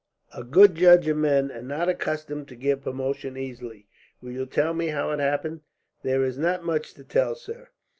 "A 0.35 0.43
good 0.43 0.73
judge 0.73 1.07
of 1.09 1.17
men, 1.17 1.51
and 1.51 1.67
not 1.67 1.87
accustomed 1.87 2.47
to 2.47 2.55
give 2.55 2.81
promotion 2.85 3.37
easily. 3.37 3.85
Will 4.19 4.31
you 4.31 4.47
tell 4.47 4.73
me 4.73 4.87
how 4.87 5.11
it 5.11 5.19
happened?" 5.19 5.61
"There 6.01 6.23
is 6.25 6.39
not 6.39 6.65
much 6.65 6.95
to 6.95 7.03
tell, 7.03 7.35
sir. 7.35 7.67